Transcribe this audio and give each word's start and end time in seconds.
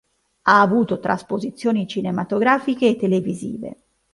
Ha 0.47 0.59
avuto 0.61 0.99
trasposizioni 0.99 1.85
cinematografiche 1.85 2.87
e 2.87 2.95
televisive. 2.95 3.77